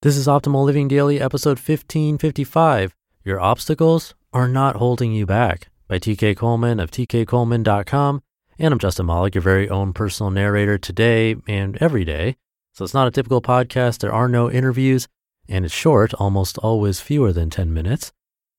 This 0.00 0.16
is 0.16 0.28
Optimal 0.28 0.64
Living 0.64 0.86
Daily, 0.86 1.20
episode 1.20 1.58
1555. 1.58 2.94
Your 3.24 3.40
obstacles 3.40 4.14
are 4.32 4.46
not 4.46 4.76
holding 4.76 5.12
you 5.12 5.26
back 5.26 5.70
by 5.88 5.98
TK 5.98 6.36
Coleman 6.36 6.78
of 6.78 6.92
tkcoleman.com. 6.92 8.22
And 8.60 8.72
I'm 8.72 8.78
Justin 8.78 9.06
Malik, 9.06 9.34
your 9.34 9.42
very 9.42 9.68
own 9.68 9.92
personal 9.92 10.30
narrator 10.30 10.78
today 10.78 11.34
and 11.48 11.76
every 11.78 12.04
day. 12.04 12.36
So 12.74 12.84
it's 12.84 12.94
not 12.94 13.08
a 13.08 13.10
typical 13.10 13.42
podcast. 13.42 13.98
There 13.98 14.12
are 14.12 14.28
no 14.28 14.48
interviews, 14.48 15.08
and 15.48 15.64
it's 15.64 15.74
short, 15.74 16.14
almost 16.14 16.58
always 16.58 17.00
fewer 17.00 17.32
than 17.32 17.50
10 17.50 17.74
minutes. 17.74 18.12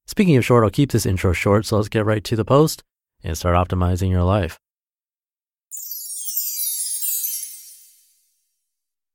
Speaking 0.07 0.35
of 0.35 0.43
short, 0.43 0.65
I'll 0.65 0.69
keep 0.69 0.91
this 0.91 1.05
intro 1.05 1.31
short, 1.31 1.65
so 1.65 1.77
let's 1.77 1.87
get 1.87 2.05
right 2.05 2.25
to 2.25 2.35
the 2.35 2.43
post 2.43 2.83
and 3.23 3.37
start 3.37 3.55
optimizing 3.55 4.09
your 4.09 4.23
life. 4.23 4.59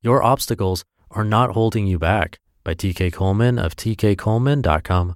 Your 0.00 0.22
obstacles 0.22 0.86
are 1.14 1.24
not 1.24 1.52
holding 1.52 1.86
you 1.86 1.98
back 1.98 2.38
by 2.64 2.74
TK 2.74 3.12
Coleman 3.12 3.58
of 3.58 3.76
tkcoleman.com. 3.76 5.14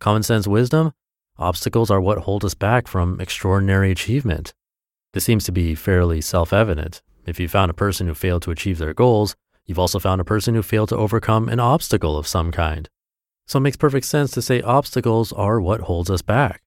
Common 0.00 0.22
sense 0.22 0.46
wisdom 0.46 0.92
obstacles 1.38 1.90
are 1.90 2.00
what 2.00 2.18
hold 2.18 2.44
us 2.44 2.54
back 2.54 2.86
from 2.86 3.20
extraordinary 3.20 3.90
achievement. 3.90 4.52
This 5.12 5.24
seems 5.24 5.44
to 5.44 5.52
be 5.52 5.74
fairly 5.74 6.20
self 6.20 6.52
evident. 6.52 7.02
If 7.26 7.38
you 7.38 7.48
found 7.48 7.70
a 7.70 7.74
person 7.74 8.06
who 8.06 8.14
failed 8.14 8.42
to 8.42 8.50
achieve 8.50 8.78
their 8.78 8.94
goals, 8.94 9.36
you've 9.64 9.78
also 9.78 9.98
found 9.98 10.20
a 10.20 10.24
person 10.24 10.54
who 10.54 10.62
failed 10.62 10.88
to 10.90 10.96
overcome 10.96 11.48
an 11.48 11.60
obstacle 11.60 12.16
of 12.16 12.26
some 12.26 12.50
kind. 12.52 12.88
So 13.46 13.58
it 13.58 13.62
makes 13.62 13.76
perfect 13.76 14.06
sense 14.06 14.30
to 14.32 14.42
say 14.42 14.60
obstacles 14.60 15.32
are 15.32 15.60
what 15.60 15.82
holds 15.82 16.10
us 16.10 16.22
back. 16.22 16.62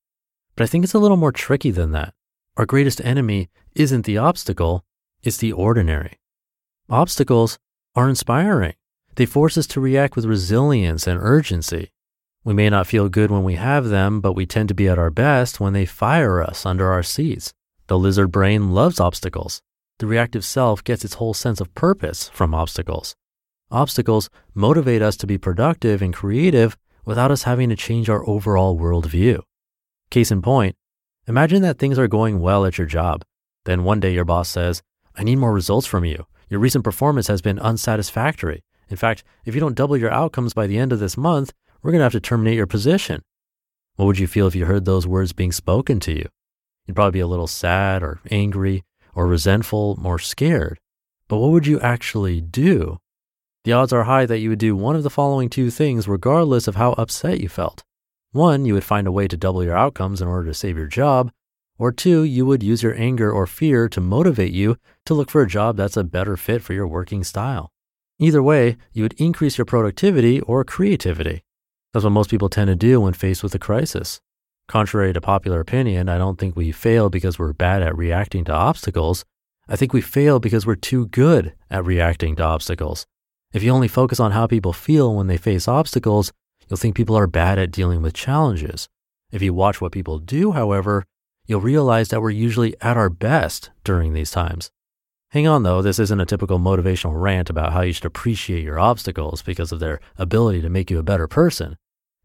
But 0.55 0.63
I 0.63 0.67
think 0.67 0.83
it's 0.83 0.93
a 0.93 0.99
little 0.99 1.17
more 1.17 1.31
tricky 1.31 1.71
than 1.71 1.91
that. 1.91 2.13
Our 2.57 2.65
greatest 2.65 3.01
enemy 3.03 3.49
isn't 3.75 4.05
the 4.05 4.17
obstacle, 4.17 4.85
it's 5.23 5.37
the 5.37 5.51
ordinary. 5.51 6.19
Obstacles 6.89 7.57
are 7.95 8.09
inspiring. 8.09 8.73
They 9.15 9.25
force 9.25 9.57
us 9.57 9.67
to 9.67 9.79
react 9.79 10.15
with 10.15 10.25
resilience 10.25 11.07
and 11.07 11.19
urgency. 11.21 11.91
We 12.43 12.53
may 12.53 12.69
not 12.69 12.87
feel 12.87 13.09
good 13.09 13.31
when 13.31 13.43
we 13.43 13.55
have 13.55 13.85
them, 13.85 14.21
but 14.21 14.33
we 14.33 14.45
tend 14.45 14.69
to 14.69 14.75
be 14.75 14.87
at 14.87 14.99
our 14.99 15.09
best 15.09 15.59
when 15.59 15.73
they 15.73 15.85
fire 15.85 16.41
us 16.41 16.65
under 16.65 16.91
our 16.91 17.03
seats. 17.03 17.53
The 17.87 17.97
lizard 17.97 18.31
brain 18.31 18.71
loves 18.71 18.99
obstacles. 18.99 19.61
The 19.99 20.07
reactive 20.07 20.43
self 20.43 20.83
gets 20.83 21.05
its 21.05 21.15
whole 21.15 21.33
sense 21.33 21.61
of 21.61 21.73
purpose 21.73 22.29
from 22.29 22.53
obstacles. 22.53 23.15
Obstacles 23.71 24.29
motivate 24.53 25.01
us 25.01 25.15
to 25.17 25.27
be 25.27 25.37
productive 25.37 26.01
and 26.01 26.13
creative 26.13 26.77
without 27.05 27.31
us 27.31 27.43
having 27.43 27.69
to 27.69 27.75
change 27.75 28.09
our 28.09 28.27
overall 28.27 28.77
worldview. 28.77 29.41
Case 30.09 30.31
in 30.31 30.41
point, 30.41 30.75
imagine 31.27 31.61
that 31.61 31.79
things 31.79 31.97
are 31.97 32.07
going 32.07 32.39
well 32.39 32.65
at 32.65 32.77
your 32.77 32.87
job. 32.87 33.23
Then 33.63 33.83
one 33.83 33.99
day 33.99 34.13
your 34.13 34.25
boss 34.25 34.49
says, 34.49 34.83
I 35.15 35.23
need 35.23 35.37
more 35.37 35.53
results 35.53 35.87
from 35.87 36.05
you. 36.05 36.27
Your 36.55 36.61
recent 36.61 36.85
performance 36.85 37.27
has 37.27 37.41
been 37.41 37.59
unsatisfactory. 37.59 38.63
In 38.87 38.95
fact, 38.95 39.25
if 39.43 39.53
you 39.53 39.59
don't 39.59 39.75
double 39.75 39.97
your 39.97 40.09
outcomes 40.09 40.53
by 40.53 40.67
the 40.67 40.77
end 40.77 40.93
of 40.93 41.01
this 41.01 41.17
month, 41.17 41.51
we're 41.83 41.91
going 41.91 41.99
to 41.99 42.05
have 42.05 42.13
to 42.13 42.21
terminate 42.21 42.55
your 42.55 42.65
position. 42.65 43.23
What 43.97 44.05
would 44.05 44.19
you 44.19 44.25
feel 44.25 44.47
if 44.47 44.55
you 44.55 44.63
heard 44.63 44.85
those 44.85 45.05
words 45.05 45.33
being 45.33 45.51
spoken 45.51 45.99
to 45.99 46.13
you? 46.13 46.29
You'd 46.85 46.95
probably 46.95 47.11
be 47.11 47.19
a 47.19 47.27
little 47.27 47.47
sad 47.47 48.01
or 48.01 48.21
angry 48.31 48.85
or 49.13 49.27
resentful 49.27 49.99
or 50.01 50.17
scared. 50.17 50.79
But 51.27 51.39
what 51.39 51.51
would 51.51 51.67
you 51.67 51.77
actually 51.81 52.39
do? 52.39 52.99
The 53.65 53.73
odds 53.73 53.91
are 53.91 54.03
high 54.03 54.25
that 54.25 54.39
you 54.39 54.47
would 54.47 54.57
do 54.57 54.77
one 54.77 54.95
of 54.95 55.03
the 55.03 55.09
following 55.09 55.49
two 55.49 55.69
things 55.69 56.07
regardless 56.07 56.69
of 56.69 56.77
how 56.77 56.93
upset 56.93 57.41
you 57.41 57.49
felt. 57.49 57.83
One, 58.31 58.63
you 58.63 58.75
would 58.75 58.85
find 58.85 59.07
a 59.07 59.11
way 59.11 59.27
to 59.27 59.35
double 59.35 59.61
your 59.61 59.75
outcomes 59.75 60.21
in 60.21 60.29
order 60.29 60.47
to 60.47 60.53
save 60.53 60.77
your 60.77 60.87
job, 60.87 61.33
or 61.77 61.91
two, 61.91 62.23
you 62.23 62.45
would 62.45 62.63
use 62.63 62.83
your 62.83 62.95
anger 62.95 63.31
or 63.31 63.45
fear 63.45 63.89
to 63.89 64.01
motivate 64.01 64.53
you 64.53 64.77
to 65.05 65.13
look 65.13 65.29
for 65.29 65.41
a 65.41 65.47
job 65.47 65.77
that's 65.77 65.97
a 65.97 66.03
better 66.03 66.37
fit 66.37 66.61
for 66.61 66.73
your 66.73 66.87
working 66.87 67.23
style. 67.23 67.71
Either 68.17 68.41
way, 68.41 68.77
you 68.93 69.03
would 69.03 69.13
increase 69.19 69.57
your 69.57 69.65
productivity 69.65 70.39
or 70.41 70.63
creativity. 70.63 71.43
That's 71.93 72.03
what 72.03 72.11
most 72.11 72.29
people 72.29 72.49
tend 72.49 72.67
to 72.67 72.75
do 72.75 73.01
when 73.01 73.13
faced 73.13 73.43
with 73.43 73.53
a 73.55 73.59
crisis. 73.59 74.21
Contrary 74.67 75.13
to 75.13 75.21
popular 75.21 75.59
opinion, 75.59 76.09
I 76.09 76.17
don't 76.17 76.39
think 76.39 76.55
we 76.55 76.71
fail 76.71 77.09
because 77.09 77.37
we're 77.37 77.53
bad 77.53 77.83
at 77.83 77.95
reacting 77.95 78.45
to 78.45 78.53
obstacles. 78.53 79.25
I 79.67 79.75
think 79.75 79.93
we 79.93 80.01
fail 80.01 80.39
because 80.39 80.65
we're 80.65 80.75
too 80.75 81.07
good 81.07 81.53
at 81.69 81.85
reacting 81.85 82.35
to 82.37 82.43
obstacles. 82.43 83.05
If 83.53 83.63
you 83.63 83.71
only 83.71 83.87
focus 83.87 84.19
on 84.19 84.31
how 84.31 84.47
people 84.47 84.73
feel 84.73 85.15
when 85.15 85.27
they 85.27 85.37
face 85.37 85.67
obstacles, 85.67 86.31
you'll 86.67 86.77
think 86.77 86.95
people 86.95 87.17
are 87.17 87.27
bad 87.27 87.59
at 87.59 87.71
dealing 87.71 88.01
with 88.01 88.13
challenges. 88.13 88.87
If 89.31 89.41
you 89.41 89.53
watch 89.53 89.81
what 89.81 89.91
people 89.91 90.19
do, 90.19 90.51
however, 90.51 91.05
you'll 91.45 91.61
realize 91.61 92.09
that 92.09 92.21
we're 92.21 92.29
usually 92.29 92.75
at 92.81 92.97
our 92.97 93.09
best 93.09 93.71
during 93.83 94.13
these 94.13 94.31
times. 94.31 94.71
Hang 95.29 95.47
on 95.47 95.63
though, 95.63 95.81
this 95.81 95.99
isn't 95.99 96.21
a 96.21 96.25
typical 96.25 96.59
motivational 96.59 97.19
rant 97.19 97.49
about 97.49 97.73
how 97.73 97.81
you 97.81 97.93
should 97.93 98.05
appreciate 98.05 98.63
your 98.63 98.79
obstacles 98.79 99.41
because 99.41 99.71
of 99.71 99.79
their 99.79 99.99
ability 100.17 100.61
to 100.61 100.69
make 100.69 100.89
you 100.89 100.99
a 100.99 101.03
better 101.03 101.27
person. 101.27 101.77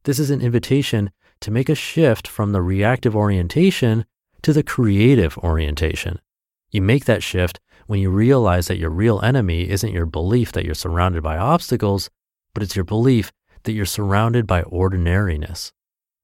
This 0.05 0.19
is 0.19 0.31
an 0.31 0.41
invitation 0.41 1.11
to 1.41 1.51
make 1.51 1.69
a 1.69 1.75
shift 1.75 2.29
from 2.29 2.53
the 2.53 2.63
reactive 2.63 3.17
orientation 3.17 4.05
to 4.43 4.53
the 4.53 4.63
creative 4.63 5.37
orientation. 5.39 6.21
You 6.71 6.83
make 6.83 7.05
that 7.07 7.23
shift 7.23 7.61
when 7.87 8.01
you 8.01 8.11
realize 8.11 8.69
that 8.69 8.79
your 8.79 8.91
real 8.91 9.21
enemy 9.23 9.69
isn't 9.69 9.93
your 9.93 10.07
belief 10.07 10.53
that 10.53 10.65
you're 10.65 10.75
surrounded 10.75 11.23
by 11.23 11.37
obstacles, 11.37 12.09
but 12.55 12.63
it's 12.63 12.77
your 12.77 12.85
belief 12.85 13.33
that 13.65 13.73
you're 13.73 13.87
surrounded 13.87 14.47
by 14.47 14.63
ordinariness. 14.63 15.73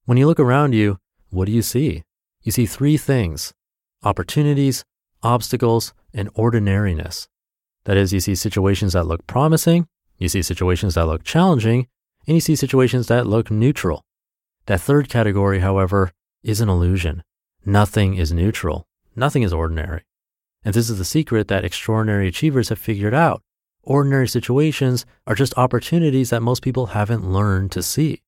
When 0.04 0.18
you 0.18 0.26
look 0.26 0.40
around 0.40 0.74
you, 0.74 0.98
what 1.30 1.46
do 1.46 1.52
you 1.52 1.62
see? 1.62 2.04
You 2.46 2.52
see 2.52 2.64
three 2.64 2.96
things 2.96 3.52
opportunities, 4.04 4.84
obstacles, 5.22 5.92
and 6.14 6.30
ordinariness. 6.34 7.26
That 7.84 7.96
is, 7.96 8.12
you 8.12 8.20
see 8.20 8.36
situations 8.36 8.92
that 8.92 9.06
look 9.06 9.26
promising, 9.26 9.88
you 10.16 10.28
see 10.28 10.42
situations 10.42 10.94
that 10.94 11.06
look 11.06 11.24
challenging, 11.24 11.88
and 12.26 12.36
you 12.36 12.40
see 12.40 12.54
situations 12.54 13.08
that 13.08 13.26
look 13.26 13.50
neutral. 13.50 14.04
That 14.66 14.80
third 14.80 15.08
category, 15.08 15.58
however, 15.58 16.12
is 16.44 16.60
an 16.60 16.68
illusion. 16.68 17.24
Nothing 17.64 18.14
is 18.14 18.32
neutral, 18.32 18.86
nothing 19.16 19.42
is 19.42 19.52
ordinary. 19.52 20.02
And 20.64 20.72
this 20.72 20.88
is 20.88 20.98
the 20.98 21.04
secret 21.04 21.48
that 21.48 21.64
extraordinary 21.64 22.28
achievers 22.28 22.68
have 22.68 22.78
figured 22.78 23.14
out. 23.14 23.42
Ordinary 23.82 24.28
situations 24.28 25.04
are 25.26 25.34
just 25.34 25.56
opportunities 25.56 26.30
that 26.30 26.42
most 26.42 26.62
people 26.62 26.86
haven't 26.86 27.28
learned 27.28 27.72
to 27.72 27.82
see. 27.82 28.22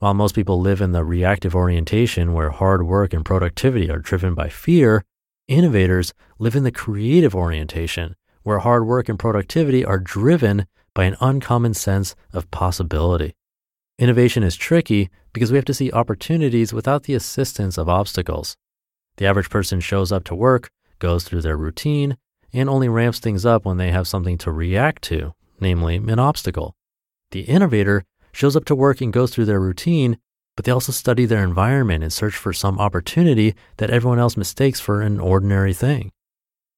While 0.00 0.14
most 0.14 0.36
people 0.36 0.60
live 0.60 0.80
in 0.80 0.92
the 0.92 1.04
reactive 1.04 1.56
orientation 1.56 2.32
where 2.32 2.50
hard 2.50 2.86
work 2.86 3.12
and 3.12 3.24
productivity 3.24 3.90
are 3.90 3.98
driven 3.98 4.32
by 4.32 4.48
fear, 4.48 5.04
innovators 5.48 6.14
live 6.38 6.54
in 6.54 6.62
the 6.62 6.70
creative 6.70 7.34
orientation 7.34 8.14
where 8.44 8.60
hard 8.60 8.86
work 8.86 9.08
and 9.08 9.18
productivity 9.18 9.84
are 9.84 9.98
driven 9.98 10.66
by 10.94 11.04
an 11.04 11.16
uncommon 11.20 11.74
sense 11.74 12.14
of 12.32 12.48
possibility. 12.52 13.34
Innovation 13.98 14.44
is 14.44 14.54
tricky 14.54 15.10
because 15.32 15.50
we 15.50 15.58
have 15.58 15.64
to 15.64 15.74
see 15.74 15.90
opportunities 15.90 16.72
without 16.72 17.02
the 17.02 17.14
assistance 17.14 17.76
of 17.76 17.88
obstacles. 17.88 18.56
The 19.16 19.26
average 19.26 19.50
person 19.50 19.80
shows 19.80 20.12
up 20.12 20.22
to 20.24 20.34
work, 20.36 20.70
goes 21.00 21.24
through 21.24 21.42
their 21.42 21.56
routine, 21.56 22.16
and 22.52 22.68
only 22.68 22.88
ramps 22.88 23.18
things 23.18 23.44
up 23.44 23.64
when 23.64 23.78
they 23.78 23.90
have 23.90 24.06
something 24.06 24.38
to 24.38 24.52
react 24.52 25.02
to, 25.04 25.34
namely 25.58 25.96
an 25.96 26.20
obstacle. 26.20 26.76
The 27.32 27.40
innovator 27.40 28.04
shows 28.32 28.56
up 28.56 28.64
to 28.66 28.74
work 28.74 29.00
and 29.00 29.12
goes 29.12 29.32
through 29.32 29.46
their 29.46 29.60
routine, 29.60 30.18
but 30.56 30.64
they 30.64 30.72
also 30.72 30.92
study 30.92 31.24
their 31.24 31.44
environment 31.44 32.02
and 32.02 32.12
search 32.12 32.34
for 32.34 32.52
some 32.52 32.78
opportunity 32.78 33.54
that 33.76 33.90
everyone 33.90 34.18
else 34.18 34.36
mistakes 34.36 34.80
for 34.80 35.00
an 35.00 35.20
ordinary 35.20 35.72
thing. 35.72 36.10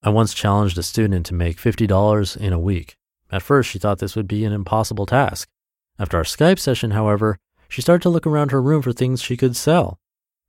I 0.03 0.11
once 0.11 0.35
challenged 0.35 0.79
a 0.79 0.83
student 0.83 1.27
to 1.27 1.35
make 1.35 1.59
$50 1.59 2.37
in 2.37 2.53
a 2.53 2.59
week. 2.59 2.97
At 3.31 3.43
first, 3.43 3.71
she 3.71 3.79
thought 3.79 3.99
this 3.99 4.17
would 4.17 4.29
be 4.29 4.45
an 4.45 4.53
impossible 4.53 5.07
task. 5.07 5.49
After 5.99 6.17
our 6.17 6.25
Skype 6.25 6.59
session, 6.59 6.93
however, 6.93 7.39
she 7.69 7.83
started 7.83 8.03
to 8.03 8.09
look 8.09 8.27
around 8.27 8.51
her 8.51 8.61
room 8.61 8.83
for 8.83 8.93
things 8.93 9.23
she 9.23 9.37
could 9.37 9.57
sell. 9.57 9.99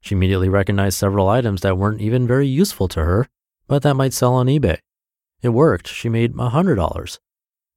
She 0.02 0.16
immediately 0.16 0.50
recognized 0.50 0.98
several 0.98 1.30
items 1.30 1.62
that 1.62 1.78
weren't 1.78 2.02
even 2.02 2.26
very 2.26 2.48
useful 2.48 2.88
to 2.90 3.04
her, 3.04 3.28
but 3.68 3.84
that 3.84 3.94
might 3.96 4.14
sell 4.14 4.34
on 4.34 4.48
eBay. 4.48 4.80
It 5.42 5.50
worked. 5.50 5.88
She 5.88 6.10
made 6.10 6.34
$100. 6.34 7.20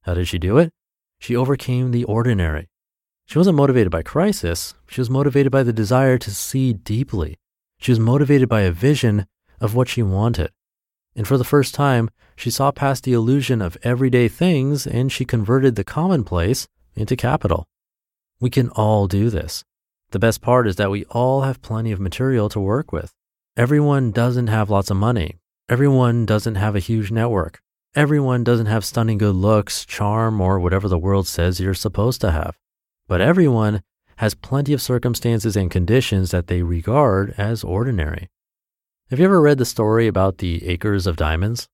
How 0.01 0.13
did 0.13 0.27
she 0.27 0.39
do 0.39 0.57
it? 0.57 0.71
She 1.19 1.35
overcame 1.35 1.91
the 1.91 2.03
ordinary. 2.03 2.67
She 3.25 3.37
wasn't 3.37 3.57
motivated 3.57 3.91
by 3.91 4.03
crisis. 4.03 4.75
She 4.87 5.01
was 5.01 5.09
motivated 5.09 5.51
by 5.51 5.63
the 5.63 5.73
desire 5.73 6.17
to 6.19 6.31
see 6.31 6.73
deeply. 6.73 7.37
She 7.79 7.91
was 7.91 7.99
motivated 7.99 8.47
by 8.47 8.61
a 8.61 8.71
vision 8.71 9.25
of 9.59 9.75
what 9.75 9.89
she 9.89 10.03
wanted. 10.03 10.51
And 11.15 11.27
for 11.27 11.37
the 11.37 11.43
first 11.43 11.73
time, 11.73 12.09
she 12.35 12.49
saw 12.49 12.71
past 12.71 13.03
the 13.03 13.13
illusion 13.13 13.61
of 13.61 13.77
everyday 13.83 14.27
things 14.27 14.85
and 14.85 15.11
she 15.11 15.25
converted 15.25 15.75
the 15.75 15.83
commonplace 15.83 16.67
into 16.95 17.15
capital. 17.15 17.65
We 18.39 18.49
can 18.49 18.69
all 18.69 19.07
do 19.07 19.29
this. 19.29 19.63
The 20.11 20.19
best 20.19 20.41
part 20.41 20.67
is 20.67 20.75
that 20.75 20.91
we 20.91 21.05
all 21.05 21.41
have 21.41 21.61
plenty 21.61 21.91
of 21.91 21.99
material 21.99 22.47
to 22.49 22.59
work 22.59 22.91
with. 22.91 23.11
Everyone 23.57 24.11
doesn't 24.11 24.47
have 24.47 24.69
lots 24.69 24.91
of 24.91 24.97
money. 24.97 25.37
Everyone 25.67 26.25
doesn't 26.25 26.55
have 26.55 26.75
a 26.75 26.79
huge 26.79 27.09
network. 27.09 27.59
Everyone 27.95 28.43
doesn't 28.43 28.65
have 28.65 28.85
stunning 28.85 29.17
good 29.17 29.35
looks, 29.35 29.85
charm, 29.85 30.41
or 30.41 30.59
whatever 30.59 30.87
the 30.87 30.99
world 30.99 31.27
says 31.27 31.59
you're 31.59 31.73
supposed 31.73 32.19
to 32.21 32.31
have. 32.31 32.55
But 33.07 33.21
everyone 33.21 33.83
has 34.17 34.33
plenty 34.33 34.73
of 34.73 34.81
circumstances 34.81 35.55
and 35.55 35.69
conditions 35.69 36.31
that 36.31 36.47
they 36.47 36.63
regard 36.63 37.35
as 37.37 37.63
ordinary. 37.63 38.29
Have 39.09 39.19
you 39.19 39.25
ever 39.25 39.41
read 39.41 39.59
the 39.59 39.65
story 39.65 40.07
about 40.07 40.39
the 40.39 40.67
acres 40.67 41.05
of 41.05 41.15
diamonds? 41.15 41.67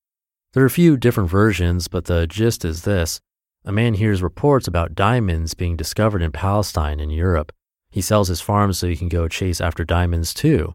There 0.54 0.64
are 0.64 0.68
a 0.68 0.70
few 0.70 0.98
different 0.98 1.30
versions, 1.30 1.88
but 1.88 2.06
the 2.06 2.28
gist 2.28 2.66
is 2.66 2.82
this. 2.82 3.22
A 3.64 3.72
man 3.72 3.94
hears 3.94 4.22
reports 4.22 4.68
about 4.68 4.96
diamonds 4.96 5.54
being 5.54 5.78
discovered 5.78 6.22
in 6.22 6.32
Palestine 6.34 7.00
and 7.00 7.14
Europe. 7.14 7.54
He 7.92 8.02
sells 8.02 8.28
his 8.28 8.42
farm 8.42 8.74
so 8.74 8.88
he 8.88 8.98
can 8.98 9.08
go 9.08 9.30
chase 9.30 9.62
after 9.62 9.86
diamonds 9.86 10.34
too. 10.34 10.74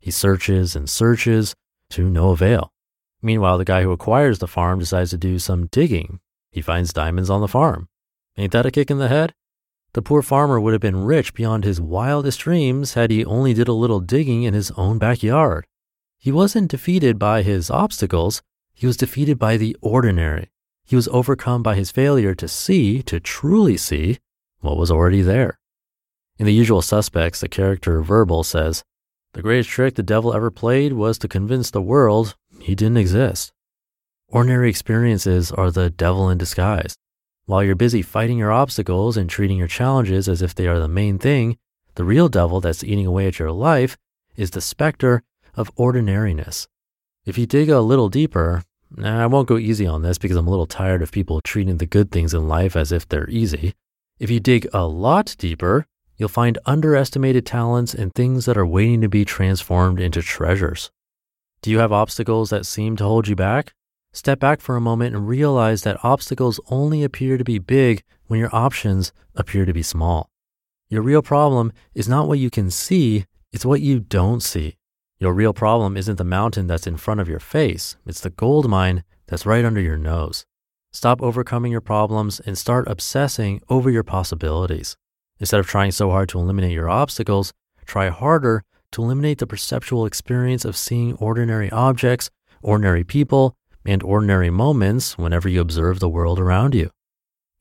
He 0.00 0.10
searches 0.10 0.76
and 0.76 0.90
searches 0.90 1.54
to 1.90 2.10
no 2.10 2.30
avail. 2.30 2.72
Meanwhile, 3.22 3.56
the 3.56 3.64
guy 3.64 3.82
who 3.82 3.92
acquires 3.92 4.40
the 4.40 4.46
farm 4.46 4.80
decides 4.80 5.10
to 5.10 5.16
do 5.16 5.38
some 5.38 5.68
digging. 5.68 6.20
He 6.50 6.60
finds 6.60 6.92
diamonds 6.92 7.30
on 7.30 7.40
the 7.40 7.48
farm. 7.48 7.88
Ain't 8.36 8.52
that 8.52 8.66
a 8.66 8.70
kick 8.70 8.90
in 8.90 8.98
the 8.98 9.08
head? 9.08 9.32
The 9.92 10.02
poor 10.02 10.22
farmer 10.22 10.60
would 10.60 10.72
have 10.72 10.82
been 10.82 11.04
rich 11.04 11.32
beyond 11.32 11.64
his 11.64 11.80
wildest 11.80 12.40
dreams 12.40 12.94
had 12.94 13.10
he 13.10 13.24
only 13.24 13.54
did 13.54 13.68
a 13.68 13.72
little 13.72 14.00
digging 14.00 14.42
in 14.42 14.54
his 14.54 14.70
own 14.72 14.98
backyard. 14.98 15.66
He 16.18 16.32
wasn't 16.32 16.70
defeated 16.70 17.18
by 17.18 17.42
his 17.42 17.70
obstacles, 17.70 18.42
he 18.74 18.86
was 18.86 18.96
defeated 18.96 19.38
by 19.38 19.56
the 19.56 19.76
ordinary. 19.80 20.50
He 20.84 20.96
was 20.96 21.08
overcome 21.08 21.62
by 21.62 21.76
his 21.76 21.90
failure 21.90 22.34
to 22.34 22.46
see, 22.46 23.02
to 23.04 23.18
truly 23.18 23.76
see, 23.76 24.18
what 24.60 24.76
was 24.76 24.90
already 24.90 25.22
there. 25.22 25.58
In 26.38 26.46
The 26.46 26.52
Usual 26.52 26.82
Suspects, 26.82 27.40
the 27.40 27.48
character 27.48 28.02
Verbal 28.02 28.44
says, 28.44 28.84
The 29.32 29.42
greatest 29.42 29.70
trick 29.70 29.94
the 29.94 30.02
devil 30.02 30.34
ever 30.34 30.50
played 30.50 30.92
was 30.92 31.16
to 31.18 31.28
convince 31.28 31.70
the 31.70 31.80
world 31.80 32.34
he 32.60 32.74
didn't 32.74 32.98
exist. 32.98 33.52
Ordinary 34.28 34.68
experiences 34.68 35.50
are 35.52 35.70
the 35.70 35.88
devil 35.88 36.28
in 36.28 36.36
disguise. 36.36 36.96
While 37.48 37.62
you're 37.62 37.76
busy 37.76 38.02
fighting 38.02 38.38
your 38.38 38.50
obstacles 38.50 39.16
and 39.16 39.30
treating 39.30 39.56
your 39.56 39.68
challenges 39.68 40.28
as 40.28 40.42
if 40.42 40.52
they 40.52 40.66
are 40.66 40.80
the 40.80 40.88
main 40.88 41.16
thing, 41.16 41.58
the 41.94 42.02
real 42.02 42.28
devil 42.28 42.60
that's 42.60 42.82
eating 42.82 43.06
away 43.06 43.28
at 43.28 43.38
your 43.38 43.52
life 43.52 43.96
is 44.34 44.50
the 44.50 44.60
specter 44.60 45.22
of 45.54 45.70
ordinariness. 45.76 46.66
If 47.24 47.38
you 47.38 47.46
dig 47.46 47.70
a 47.70 47.80
little 47.80 48.08
deeper, 48.08 48.64
I 49.00 49.26
won't 49.26 49.46
go 49.46 49.58
easy 49.58 49.86
on 49.86 50.02
this 50.02 50.18
because 50.18 50.36
I'm 50.36 50.48
a 50.48 50.50
little 50.50 50.66
tired 50.66 51.02
of 51.02 51.12
people 51.12 51.40
treating 51.40 51.76
the 51.76 51.86
good 51.86 52.10
things 52.10 52.34
in 52.34 52.48
life 52.48 52.74
as 52.74 52.90
if 52.90 53.08
they're 53.08 53.30
easy. 53.30 53.74
If 54.18 54.28
you 54.28 54.40
dig 54.40 54.66
a 54.72 54.84
lot 54.84 55.36
deeper, 55.38 55.86
you'll 56.16 56.28
find 56.28 56.58
underestimated 56.66 57.46
talents 57.46 57.94
and 57.94 58.12
things 58.12 58.46
that 58.46 58.58
are 58.58 58.66
waiting 58.66 59.02
to 59.02 59.08
be 59.08 59.24
transformed 59.24 60.00
into 60.00 60.20
treasures. 60.20 60.90
Do 61.62 61.70
you 61.70 61.78
have 61.78 61.92
obstacles 61.92 62.50
that 62.50 62.66
seem 62.66 62.96
to 62.96 63.04
hold 63.04 63.28
you 63.28 63.36
back? 63.36 63.72
Step 64.16 64.40
back 64.40 64.62
for 64.62 64.76
a 64.76 64.80
moment 64.80 65.14
and 65.14 65.28
realize 65.28 65.82
that 65.82 66.02
obstacles 66.02 66.58
only 66.70 67.04
appear 67.04 67.36
to 67.36 67.44
be 67.44 67.58
big 67.58 68.02
when 68.28 68.40
your 68.40 68.48
options 68.50 69.12
appear 69.34 69.66
to 69.66 69.74
be 69.74 69.82
small. 69.82 70.30
Your 70.88 71.02
real 71.02 71.20
problem 71.20 71.70
is 71.94 72.08
not 72.08 72.26
what 72.26 72.38
you 72.38 72.48
can 72.48 72.70
see, 72.70 73.26
it's 73.52 73.66
what 73.66 73.82
you 73.82 74.00
don't 74.00 74.42
see. 74.42 74.78
Your 75.18 75.34
real 75.34 75.52
problem 75.52 75.98
isn't 75.98 76.16
the 76.16 76.24
mountain 76.24 76.66
that's 76.66 76.86
in 76.86 76.96
front 76.96 77.20
of 77.20 77.28
your 77.28 77.38
face, 77.38 77.98
it's 78.06 78.22
the 78.22 78.30
gold 78.30 78.70
mine 78.70 79.04
that's 79.26 79.44
right 79.44 79.66
under 79.66 79.82
your 79.82 79.98
nose. 79.98 80.46
Stop 80.94 81.20
overcoming 81.20 81.70
your 81.70 81.82
problems 81.82 82.40
and 82.40 82.56
start 82.56 82.88
obsessing 82.88 83.60
over 83.68 83.90
your 83.90 84.02
possibilities. 84.02 84.96
Instead 85.40 85.60
of 85.60 85.66
trying 85.66 85.92
so 85.92 86.08
hard 86.10 86.30
to 86.30 86.38
eliminate 86.38 86.72
your 86.72 86.88
obstacles, 86.88 87.52
try 87.84 88.08
harder 88.08 88.64
to 88.92 89.02
eliminate 89.02 89.36
the 89.40 89.46
perceptual 89.46 90.06
experience 90.06 90.64
of 90.64 90.74
seeing 90.74 91.12
ordinary 91.16 91.70
objects, 91.70 92.30
ordinary 92.62 93.04
people, 93.04 93.58
and 93.86 94.02
ordinary 94.02 94.50
moments 94.50 95.16
whenever 95.16 95.48
you 95.48 95.60
observe 95.60 96.00
the 96.00 96.08
world 96.08 96.38
around 96.38 96.74
you. 96.74 96.90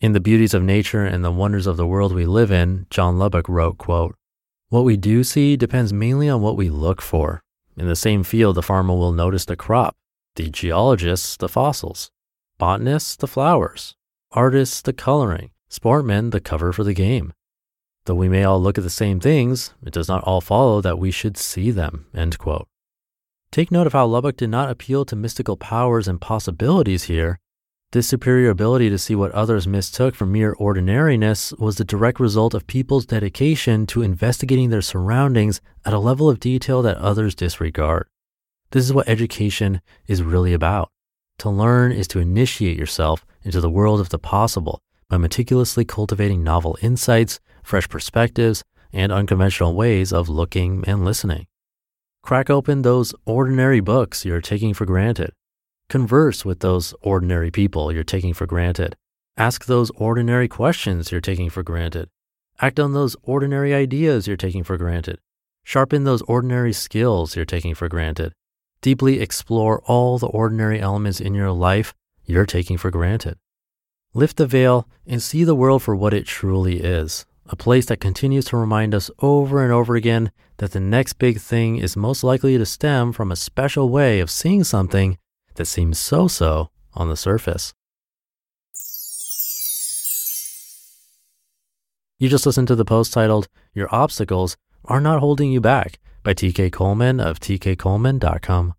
In 0.01 0.13
The 0.13 0.19
Beauties 0.19 0.53
of 0.53 0.61
Nature 0.61 1.05
and 1.05 1.23
the 1.23 1.31
Wonders 1.31 1.67
of 1.67 1.77
the 1.77 1.87
World 1.87 2.13
We 2.13 2.25
Live 2.25 2.51
in, 2.51 2.85
John 2.89 3.17
Lubbock 3.17 3.47
wrote, 3.47 3.77
quote, 3.77 4.15
What 4.69 4.83
we 4.83 4.97
do 4.97 5.23
see 5.23 5.55
depends 5.55 5.93
mainly 5.93 6.27
on 6.27 6.41
what 6.41 6.57
we 6.57 6.69
look 6.69 7.01
for. 7.01 7.41
In 7.77 7.87
the 7.87 7.95
same 7.95 8.23
field, 8.23 8.55
the 8.55 8.61
farmer 8.61 8.93
will 8.93 9.13
notice 9.13 9.45
the 9.45 9.55
crop, 9.55 9.95
the 10.35 10.49
geologists, 10.49 11.37
the 11.37 11.49
fossils, 11.49 12.11
botanists, 12.57 13.15
the 13.15 13.27
flowers, 13.27 13.95
artists, 14.31 14.81
the 14.81 14.93
coloring, 14.93 15.51
sportmen, 15.69 16.31
the 16.31 16.39
cover 16.39 16.73
for 16.73 16.83
the 16.83 16.93
game. 16.93 17.33
Though 18.05 18.15
we 18.15 18.29
may 18.29 18.43
all 18.43 18.61
look 18.61 18.77
at 18.77 18.83
the 18.83 18.89
same 18.89 19.19
things, 19.19 19.73
it 19.83 19.93
does 19.93 20.07
not 20.07 20.23
all 20.23 20.41
follow 20.41 20.81
that 20.81 20.99
we 20.99 21.09
should 21.09 21.37
see 21.37 21.71
them. 21.71 22.05
End 22.13 22.37
quote. 22.37 22.67
Take 23.51 23.71
note 23.71 23.87
of 23.87 23.93
how 23.93 24.05
Lubbock 24.05 24.37
did 24.37 24.49
not 24.49 24.69
appeal 24.69 25.05
to 25.05 25.15
mystical 25.15 25.57
powers 25.57 26.07
and 26.07 26.19
possibilities 26.19 27.03
here. 27.03 27.39
This 27.91 28.07
superior 28.07 28.49
ability 28.49 28.89
to 28.89 28.97
see 28.97 29.15
what 29.15 29.31
others 29.31 29.67
mistook 29.67 30.15
for 30.15 30.25
mere 30.25 30.53
ordinariness 30.59 31.53
was 31.53 31.77
the 31.77 31.85
direct 31.85 32.19
result 32.19 32.53
of 32.53 32.67
people's 32.67 33.05
dedication 33.05 33.85
to 33.87 34.01
investigating 34.01 34.69
their 34.69 34.81
surroundings 34.81 35.61
at 35.85 35.93
a 35.93 35.99
level 35.99 36.29
of 36.29 36.41
detail 36.41 36.81
that 36.81 36.97
others 36.97 37.35
disregard. 37.35 38.07
This 38.71 38.83
is 38.83 38.91
what 38.91 39.07
education 39.07 39.81
is 40.07 40.21
really 40.21 40.53
about. 40.53 40.91
To 41.37 41.49
learn 41.49 41.93
is 41.93 42.07
to 42.09 42.19
initiate 42.19 42.77
yourself 42.77 43.25
into 43.43 43.61
the 43.61 43.69
world 43.69 44.01
of 44.01 44.09
the 44.09 44.19
possible 44.19 44.81
by 45.07 45.17
meticulously 45.17 45.85
cultivating 45.85 46.43
novel 46.43 46.77
insights, 46.81 47.39
fresh 47.63 47.87
perspectives, 47.87 48.63
and 48.91 49.11
unconventional 49.11 49.75
ways 49.75 50.11
of 50.11 50.27
looking 50.27 50.83
and 50.87 51.05
listening. 51.05 51.47
Crack 52.25 52.49
open 52.49 52.81
those 52.81 53.13
ordinary 53.27 53.81
books 53.81 54.25
you're 54.25 54.41
taking 54.41 54.73
for 54.73 54.83
granted. 54.83 55.31
Converse 55.89 56.43
with 56.43 56.59
those 56.61 56.91
ordinary 57.03 57.51
people 57.51 57.91
you're 57.91 58.03
taking 58.03 58.33
for 58.33 58.47
granted. 58.47 58.95
Ask 59.37 59.65
those 59.65 59.91
ordinary 59.91 60.47
questions 60.47 61.11
you're 61.11 61.21
taking 61.21 61.51
for 61.51 61.61
granted. 61.61 62.09
Act 62.59 62.79
on 62.79 62.93
those 62.93 63.15
ordinary 63.21 63.75
ideas 63.75 64.25
you're 64.25 64.37
taking 64.37 64.63
for 64.63 64.75
granted. 64.75 65.19
Sharpen 65.63 66.03
those 66.03 66.23
ordinary 66.23 66.73
skills 66.73 67.35
you're 67.35 67.45
taking 67.45 67.75
for 67.75 67.87
granted. 67.87 68.33
Deeply 68.81 69.19
explore 69.19 69.83
all 69.85 70.17
the 70.17 70.25
ordinary 70.25 70.81
elements 70.81 71.19
in 71.19 71.35
your 71.35 71.51
life 71.51 71.93
you're 72.25 72.47
taking 72.47 72.79
for 72.79 72.89
granted. 72.89 73.37
Lift 74.15 74.37
the 74.37 74.47
veil 74.47 74.89
and 75.05 75.21
see 75.21 75.43
the 75.43 75.53
world 75.53 75.83
for 75.83 75.95
what 75.95 76.11
it 76.11 76.25
truly 76.25 76.81
is 76.81 77.27
a 77.47 77.55
place 77.55 77.85
that 77.85 77.99
continues 77.99 78.45
to 78.45 78.57
remind 78.57 78.95
us 78.95 79.11
over 79.19 79.63
and 79.63 79.71
over 79.71 79.95
again 79.95 80.31
that 80.57 80.71
the 80.71 80.79
next 80.79 81.13
big 81.13 81.39
thing 81.39 81.77
is 81.77 81.95
most 81.95 82.23
likely 82.23 82.57
to 82.57 82.65
stem 82.65 83.11
from 83.11 83.31
a 83.31 83.35
special 83.35 83.89
way 83.89 84.19
of 84.19 84.31
seeing 84.31 84.63
something 84.63 85.17
that 85.55 85.65
seems 85.65 85.99
so 85.99 86.27
so 86.27 86.69
on 86.93 87.09
the 87.09 87.17
surface. 87.17 87.73
You 92.17 92.29
just 92.29 92.45
listened 92.45 92.69
to 92.69 92.75
the 92.75 92.85
post 92.85 93.11
titled, 93.11 93.49
Your 93.73 93.93
Obstacles 93.93 94.55
Are 94.85 95.01
Not 95.01 95.19
Holding 95.19 95.51
You 95.51 95.59
Back 95.59 95.99
by 96.23 96.33
TK 96.33 96.71
Coleman 96.71 97.19
of 97.19 97.39
tkcoleman.com. 97.39 98.73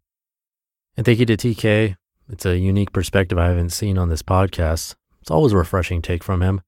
And 0.97 1.05
thank 1.05 1.19
you 1.19 1.27
to 1.27 1.37
TK. 1.37 1.97
It's 2.31 2.47
a 2.47 2.59
unique 2.59 2.93
perspective 2.93 3.39
I 3.39 3.49
haven't 3.49 3.71
seen 3.71 3.99
on 3.99 4.09
this 4.09 4.23
podcast. 4.23 4.95
It's 5.21 5.31
always 5.31 5.53
a 5.53 5.59
refreshing 5.59 6.01
take 6.01 6.25
from 6.25 6.41
him. 6.41 6.63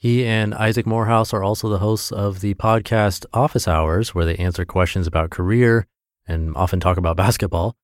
He 0.00 0.24
and 0.24 0.54
Isaac 0.54 0.86
Morehouse 0.86 1.34
are 1.34 1.44
also 1.44 1.68
the 1.68 1.80
hosts 1.80 2.10
of 2.10 2.40
the 2.40 2.54
podcast 2.54 3.26
Office 3.34 3.68
Hours, 3.68 4.14
where 4.14 4.24
they 4.24 4.36
answer 4.36 4.64
questions 4.64 5.06
about 5.06 5.28
career 5.28 5.86
and 6.26 6.56
often 6.56 6.80
talk 6.80 6.96
about 6.96 7.16
basketball. 7.18 7.76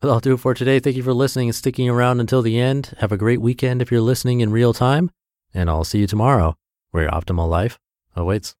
But 0.00 0.10
I'll 0.10 0.18
do 0.18 0.34
it 0.34 0.38
for 0.38 0.54
today. 0.54 0.80
Thank 0.80 0.96
you 0.96 1.04
for 1.04 1.14
listening 1.14 1.50
and 1.50 1.54
sticking 1.54 1.88
around 1.88 2.18
until 2.18 2.42
the 2.42 2.58
end. 2.58 2.94
Have 2.98 3.12
a 3.12 3.16
great 3.16 3.40
weekend 3.40 3.80
if 3.80 3.92
you're 3.92 4.00
listening 4.00 4.40
in 4.40 4.50
real 4.50 4.72
time, 4.72 5.12
and 5.54 5.70
I'll 5.70 5.84
see 5.84 6.00
you 6.00 6.08
tomorrow 6.08 6.56
where 6.90 7.04
your 7.04 7.12
optimal 7.12 7.48
life 7.48 7.78
awaits. 8.16 8.56